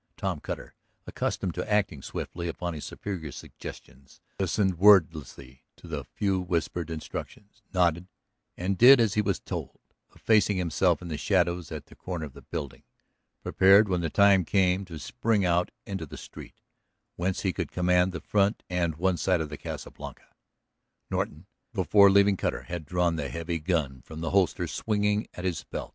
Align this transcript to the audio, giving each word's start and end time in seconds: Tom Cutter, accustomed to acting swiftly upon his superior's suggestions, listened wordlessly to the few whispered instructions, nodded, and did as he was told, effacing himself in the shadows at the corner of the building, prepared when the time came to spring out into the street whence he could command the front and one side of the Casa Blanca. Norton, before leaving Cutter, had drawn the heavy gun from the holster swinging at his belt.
Tom 0.17 0.39
Cutter, 0.39 0.73
accustomed 1.05 1.53
to 1.53 1.71
acting 1.71 2.01
swiftly 2.01 2.47
upon 2.47 2.73
his 2.73 2.83
superior's 2.85 3.35
suggestions, 3.35 4.19
listened 4.39 4.79
wordlessly 4.79 5.63
to 5.75 5.87
the 5.87 6.03
few 6.05 6.39
whispered 6.39 6.89
instructions, 6.89 7.61
nodded, 7.71 8.07
and 8.57 8.79
did 8.79 8.99
as 8.99 9.13
he 9.13 9.21
was 9.21 9.39
told, 9.39 9.77
effacing 10.15 10.57
himself 10.57 11.03
in 11.03 11.07
the 11.09 11.19
shadows 11.19 11.71
at 11.71 11.85
the 11.85 11.93
corner 11.95 12.25
of 12.25 12.33
the 12.33 12.41
building, 12.41 12.81
prepared 13.43 13.87
when 13.87 14.01
the 14.01 14.09
time 14.09 14.43
came 14.43 14.85
to 14.85 14.97
spring 14.97 15.45
out 15.45 15.69
into 15.85 16.07
the 16.07 16.17
street 16.17 16.55
whence 17.15 17.41
he 17.41 17.53
could 17.53 17.71
command 17.71 18.11
the 18.11 18.21
front 18.21 18.63
and 18.71 18.95
one 18.95 19.17
side 19.17 19.39
of 19.39 19.49
the 19.49 19.57
Casa 19.57 19.91
Blanca. 19.91 20.33
Norton, 21.11 21.45
before 21.75 22.09
leaving 22.09 22.37
Cutter, 22.37 22.63
had 22.63 22.87
drawn 22.87 23.17
the 23.17 23.29
heavy 23.29 23.59
gun 23.59 24.01
from 24.01 24.21
the 24.21 24.31
holster 24.31 24.65
swinging 24.65 25.27
at 25.35 25.45
his 25.45 25.63
belt. 25.63 25.89